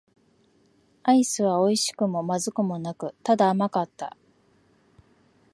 [1.03, 4.17] アイスは美味しくも不味くもなく、ただ甘かった。